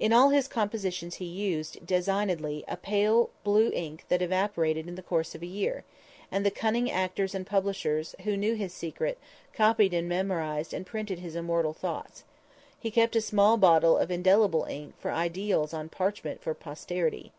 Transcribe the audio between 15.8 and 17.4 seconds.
parchment for posterity.